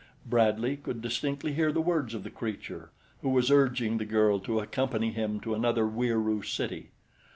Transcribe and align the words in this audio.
Bradley 0.25 0.77
could 0.77 0.99
distinctly 0.99 1.53
hear 1.53 1.71
the 1.71 1.79
words 1.79 2.15
of 2.15 2.23
the 2.23 2.31
creature, 2.31 2.89
who 3.21 3.29
was 3.29 3.51
urging 3.51 3.99
the 3.99 4.03
girl 4.05 4.39
to 4.39 4.59
accompany 4.59 5.11
him 5.11 5.39
to 5.41 5.53
another 5.53 5.85
Wieroo 5.85 6.41
city. 6.41 6.89